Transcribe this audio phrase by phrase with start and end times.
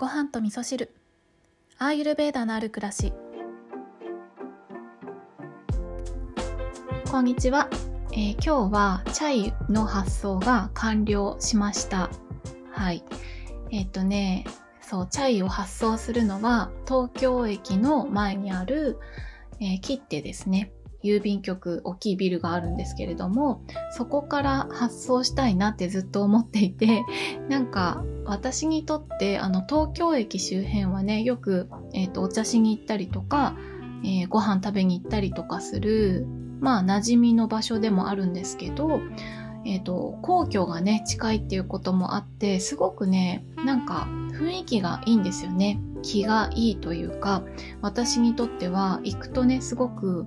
[0.00, 0.94] ご飯と味噌汁。
[1.76, 3.12] アーユルベーダのある暮らし。
[7.10, 7.68] こんにちは、
[8.12, 12.08] えー、今日はチャイの発送が完了しました。
[12.72, 13.04] はい。
[13.72, 14.46] えっ、とね
[14.80, 18.98] そうチャイを発送するのは東京駅の前にある、
[19.60, 20.72] えー、切手ですね。
[21.02, 27.04] 郵便局大きいビルがあるんですけれどもそこから発送したいなってずっと思っていて
[27.48, 33.56] なんか私にとってあの東京駅周辺はねよく、えーと、お茶しに行ったりとか、
[34.04, 36.26] えー、ご飯食べに行ったりとかする
[36.60, 39.00] まあ馴染みの場所でもあるんですけど、
[39.64, 45.80] えーと皇居がね近いっていうこともあってすごくねなんか雰囲気がいいんですよね。
[46.02, 47.42] 気がいいというか
[47.80, 50.26] 私にとっては行くとねすごく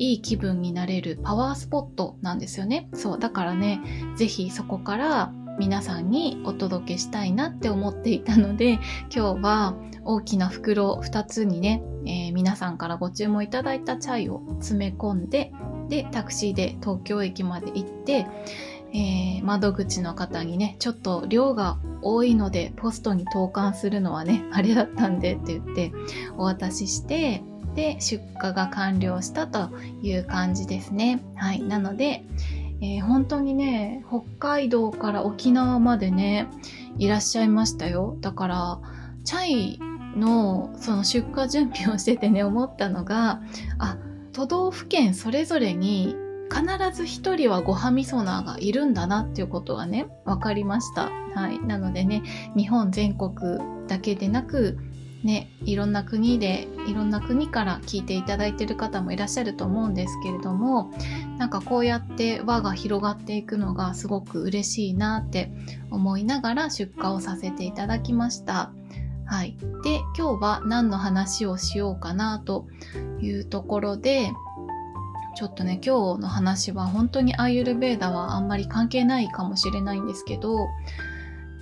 [0.00, 2.88] いい気分になれるパワースポットなんですよね。
[2.94, 3.18] そう。
[3.18, 3.82] だからね、
[4.16, 8.80] ぜひそこから皆さんにお届けしたいなって思っていたので、
[9.14, 15.52] 今日は大きな袋2つにね、えー、皆さんからご注文いただいたチャイを詰め込んで、
[15.90, 18.26] で、タクシーで東京駅まで行って、
[18.94, 25.92] えー、窓口の方にね、ちょっと量が多いのでポストに投函するのはね、あれだったんでって言って
[26.38, 27.42] お渡しして、
[27.74, 29.70] で出荷が完了したと
[30.02, 31.22] いう感じですね。
[31.36, 31.62] はい。
[31.62, 32.24] なので、
[32.82, 36.48] えー、本当にね、北海道から沖縄までね、
[36.98, 38.16] いらっしゃいましたよ。
[38.20, 38.80] だから、
[39.24, 39.80] チャイ
[40.16, 43.40] のその出荷準備をしててね、思ったのが、
[43.78, 43.98] あ、
[44.32, 46.16] 都道府県それぞれに
[46.50, 51.10] 必ず一人はごはみそナーがいるんだなっていうことがね、分かりました。
[51.34, 51.60] はい。
[51.60, 52.22] なのでね、
[52.56, 54.78] 日本全国だけでなく、
[55.22, 60.90] ね、いろんな国でいろんな国から聞いていただいている方もいらっしゃると思うんですけれども
[61.36, 65.52] なんかこうやって輪が広がっていくのがすごく嬉しいなって
[65.90, 68.72] 思いながら出荷をさせていただきました。
[69.26, 72.66] はい、で今日は何の話をしようかなと
[73.20, 74.32] いうところで
[75.36, 80.66] ちょっとね今日の話は本当にアーユルベーダはあんまり関係ないかもしれないんですけど、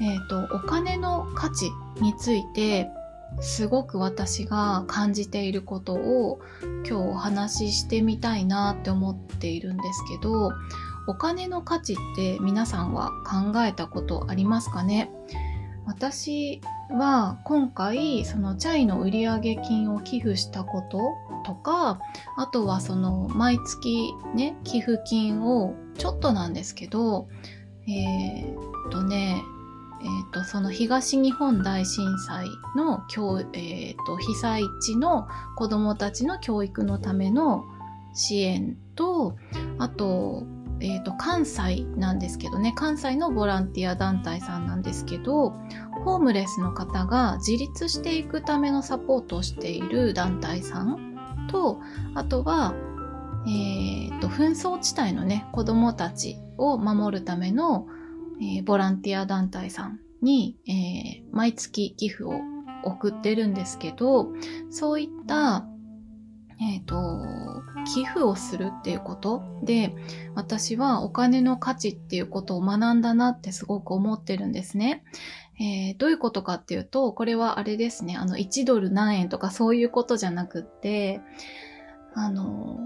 [0.00, 1.70] えー、とお金の価値
[2.00, 2.88] について
[3.40, 10.52] すごく私が感じていることを今日お話ししてみたいなって思っているんですけど
[11.06, 15.10] お金の価値って皆さんは考えたことありますかね？
[15.86, 16.60] 私
[16.90, 20.98] は今回そのチャイの売上金を寄付したこと
[21.44, 22.00] とか
[22.36, 27.28] あとはその毎月ね寄付金をちょっとなんですけど
[27.86, 29.42] えー、っとね
[30.06, 32.46] えーと、その東日本大震災
[32.76, 37.64] の教、えーと、被災地の子どもたちの教育のための
[38.14, 39.36] 支援と
[39.78, 40.44] あと,、
[40.80, 42.72] えーと、関西なんですけどね。
[42.76, 45.50] 関西のボランティア団体さんなんですけど
[46.04, 51.80] ホームレスの方が自立していくためのサポートをしている団体さんと
[52.14, 52.74] あとは、
[53.44, 57.88] えー、と紛争地帯のね子どもたちを守るための
[58.40, 62.40] えー、ボランティア団体さんに、えー、毎月寄付を
[62.84, 64.32] 送ってるんですけど、
[64.70, 65.66] そういった、
[66.58, 67.26] えっ、ー、と、
[67.84, 69.94] 寄付をするっていうことで、
[70.34, 75.04] 私はお金の価値っていうことを学んだなってすごく思ってるんですね。
[75.58, 81.20] えー、どういうことかっていうと、これはあれですね、あの、1ドル何円とかそういうことじゃなくって、
[82.14, 82.78] あの、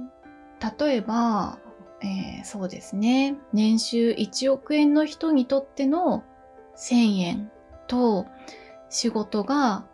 [0.78, 1.58] 例えば、
[2.02, 3.36] えー、そうですね。
[3.52, 6.24] 年収1億円の人にとっての
[6.76, 7.50] 1000円
[7.86, 8.26] と
[8.88, 9.84] 仕事が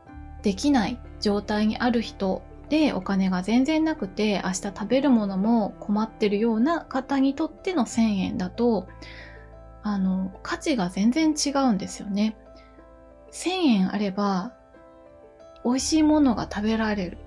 [0.42, 8.88] できない状態にある人でお金が全然なくて明日食べるものも困ってるような方にとっての1000円だと
[9.82, 12.36] あの価値が全然違うんですよね。
[13.32, 14.52] 1000円あれば
[15.64, 17.18] 美味しいものが食べられる。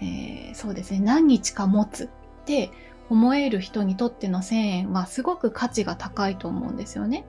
[0.00, 1.00] えー、そうですね。
[1.00, 2.08] 何日か持つっ
[2.44, 2.70] て
[3.08, 7.24] 思える人にとっての1000円はすごく価値が高いと思うんですよね。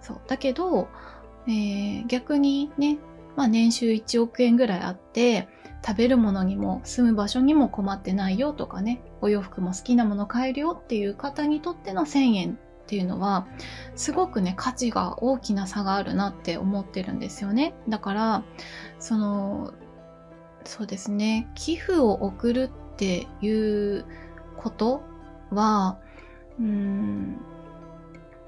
[0.00, 0.20] そう。
[0.26, 0.88] だけど、
[1.46, 2.98] えー、逆にね、
[3.36, 5.48] まあ年収1億円ぐらいあって、
[5.84, 13.46] 食べるものにも住む場所にも困ってないよとかね、お洋服も好きなもの買えるよっていう方にとっての1000円っていうのは、
[13.96, 17.74] すごくね、価値が大きな差があるなって思ってるんですよね。
[17.88, 18.44] だから、
[19.00, 19.72] その、
[20.64, 24.04] そうですね、寄付を送るっていう
[24.56, 25.02] こと
[25.54, 25.98] は、
[26.58, 27.36] うん、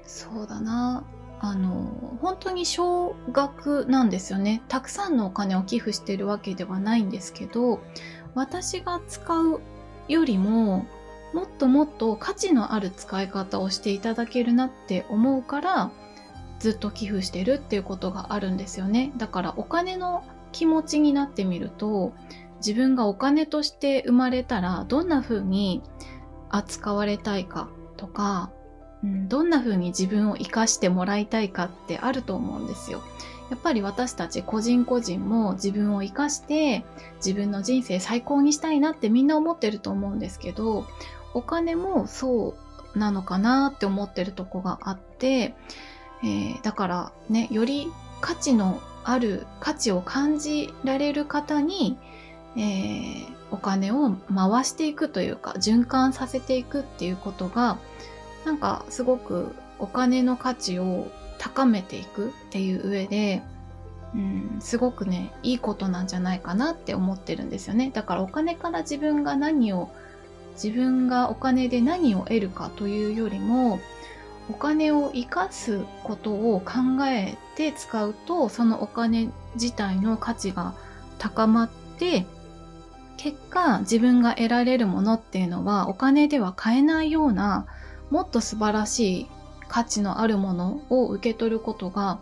[0.03, 1.03] そうだな。
[1.39, 4.63] あの、本当に少額なんですよね。
[4.67, 7.81] たくさんのお金を寄付してるわけではないんですけど、
[8.33, 9.61] 私が使う
[10.07, 10.85] よりも、
[11.33, 15.91] もっともっと価値のある使い方をしていただけるなって思うから、
[16.59, 19.11] ずっと寄付してるっていうことがあるんですよね。
[19.17, 22.13] だからお金の気持ちになってみると、
[22.57, 25.83] 自分がお金として生まれたらどんな風に
[26.49, 28.51] 扱われたいかとか、
[29.03, 33.01] うん、どんな風に自分を生かしてもらいたいかってあると思うんですよ。
[33.49, 36.83] やっぱり私たち個人個人も自分を生かして
[37.17, 40.85] 自分の人生最高にしたいなってみんな思ってると思うんですけど、
[41.33, 42.55] お金もそ
[42.95, 45.53] うなのかなって思ってるとこがあって、
[46.23, 47.91] えー、だからね、より
[48.21, 51.97] 価値のある価値を感じられる方に、
[52.57, 57.77] えー、お金を回していくというか循環させていくっていうことが
[58.45, 61.07] なんかすごくお金の価値を
[61.37, 63.41] 高めていくっていう上で、
[64.13, 67.91] うん、すごくねいいことなんじゃないかなって思ってるんですよね。
[67.93, 69.89] だからお金から自分が何を
[70.53, 73.79] 自分がお金で何を得るかというよりも
[74.49, 80.73] お金を生かすことを考えて使うとそのお金自体の価値が
[81.17, 82.25] 高まって
[83.17, 87.65] 結果自分が得られるものっていうのはお金では買えないような
[88.09, 89.27] もっと素晴らしい
[89.67, 92.19] 価値のあるものを受け取ることが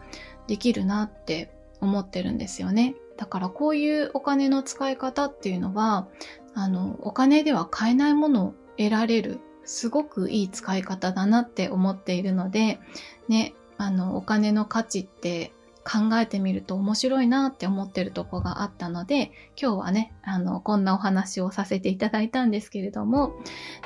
[0.48, 2.96] できるなって思ってるんですよね。
[3.18, 6.08] だからこういうお金の使い方っていうのは、
[6.56, 12.80] あの、お金では買えないものを得られる、すごくいい使い方だなって思っているので、
[13.28, 15.54] ね、あの、お金の価値って
[15.84, 19.32] 考えてみると面白いなって思ってるとこがあったので、
[19.62, 23.34] 今日はね、あの、こんなお話をさせていただいたんですけれども、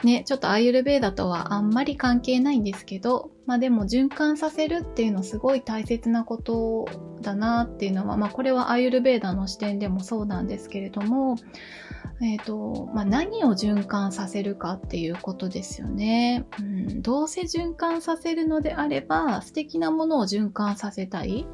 [0.04, 6.88] ね、ちょっとアーユルベーダとはあんまり関係ないんですけど、まあでも循環させるっていうのすごい大切なこと
[7.22, 11.38] だなっていうのは、まあこれはアーユルベーダの視点でもそうなんですけれども、
[12.20, 16.46] えっ、ー、と、まあ何を循環させるかっていうことですよね。
[16.60, 21.48] うん、どうせ循環させるのであれば素敵なものを循環させたい。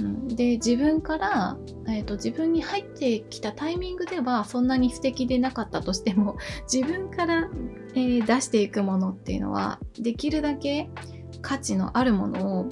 [0.00, 1.56] うん、で自分から、
[1.88, 6.36] えーと、自分に入ってきたタイミングではそんなに素敵でなかったとしても
[6.70, 7.50] 自分から、
[7.94, 10.90] えー、出していくものっていうのはできるだけ
[11.42, 12.68] 価値のあるものを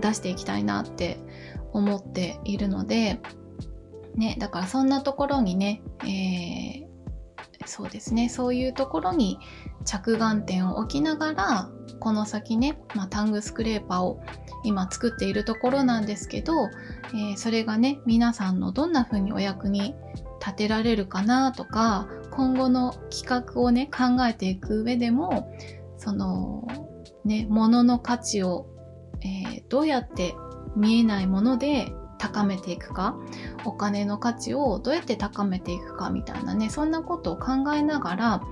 [0.00, 1.18] 出していきたいなって
[1.72, 3.20] 思っているので、
[4.14, 6.91] ね、だからそんなところにね、えー、
[7.72, 8.28] そうですね。
[8.28, 9.38] そういうところに
[9.86, 11.70] 着眼点を置きながら
[12.00, 14.20] この先ね、まあ、タングスクレーパーを
[14.62, 16.66] 今作っているところなんですけど、
[17.14, 19.94] えー、それがね皆さんのどんな風にお役に
[20.38, 25.50] 立てられるかなとか今後の企画をね考えていく上でも
[25.96, 26.68] その
[27.24, 28.66] ね物の価値を、
[29.22, 30.34] えー、どうやって
[30.76, 33.16] 見えないもので高めていくか
[33.64, 38.42] お金の価値をどうやって高めていくかみたいなねそんなことを考えながら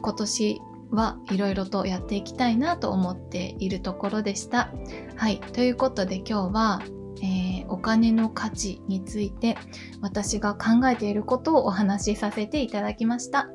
[0.00, 0.60] 今年
[0.92, 4.70] はいろいろとやっていきたいなと思っているところでした。
[5.16, 5.40] はい。
[5.40, 6.82] ということで今日は、
[7.22, 9.56] えー、お金の価値について
[10.02, 13.48] 私が考えていることをお話しさせていただきました。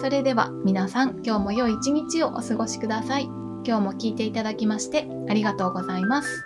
[0.00, 3.24] それでは皆さん今日も良い一日をお過ごしください。
[3.64, 6.44] 今日も聞いていただきましてありがとうございます。